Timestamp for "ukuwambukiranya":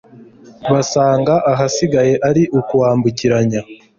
2.59-3.61